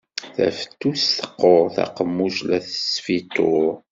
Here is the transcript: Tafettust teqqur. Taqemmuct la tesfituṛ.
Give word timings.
Tafettust 0.35 1.09
teqqur. 1.19 1.63
Taqemmuct 1.75 2.39
la 2.47 2.57
tesfituṛ. 2.65 3.65